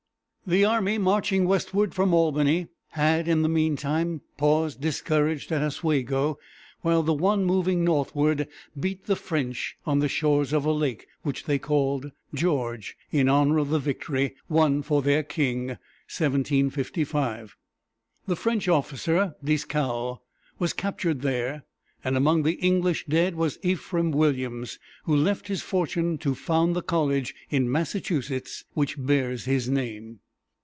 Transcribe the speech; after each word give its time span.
The 0.47 0.65
army 0.65 0.97
marching 0.97 1.45
westward 1.47 1.93
from 1.95 2.13
Albany 2.13 2.67
had, 2.89 3.29
in 3.29 3.41
the 3.41 3.47
meantime, 3.47 4.19
paused 4.37 4.81
discouraged 4.81 5.49
at 5.53 5.61
Os 5.61 5.79
we´go, 5.79 6.35
while 6.81 7.03
the 7.03 7.13
one 7.13 7.45
moving 7.45 7.85
northward 7.85 8.49
beat 8.77 9.05
the 9.05 9.15
French 9.15 9.77
on 9.85 9.99
the 9.99 10.09
shores 10.09 10.51
of 10.51 10.65
a 10.65 10.71
lake, 10.73 11.07
which 11.21 11.45
they 11.45 11.57
called 11.57 12.11
George, 12.33 12.97
in 13.11 13.29
honor 13.29 13.59
of 13.59 13.69
the 13.69 13.79
victory 13.79 14.35
won 14.49 14.81
for 14.81 15.01
their 15.01 15.23
king 15.23 15.67
(1755). 16.09 17.55
The 18.27 18.35
French 18.35 18.67
officer 18.67 19.35
Dieskau 19.41 20.15
(dees´kow) 20.17 20.17
was 20.59 20.73
captured 20.73 21.21
there, 21.21 21.63
and 22.03 22.17
among 22.17 22.43
the 22.43 22.55
English 22.55 23.05
dead 23.07 23.35
was 23.35 23.57
Ephraim 23.63 24.11
Williams, 24.11 24.79
who 25.05 25.15
left 25.15 25.47
his 25.47 25.61
fortune 25.61 26.17
to 26.17 26.35
found 26.35 26.75
the 26.75 26.81
college 26.81 27.33
in 27.49 27.71
Massachusetts 27.71 28.65
which 28.73 28.97
bears 29.01 29.45
his 29.45 29.69
name. 29.69 30.19